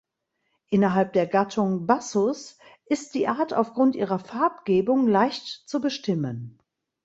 [0.69, 2.57] Innerhalb der Gattung "Bassus"
[2.87, 6.57] ist die Art aufgrund ihrer Farbgebung leicht zu bestimmen.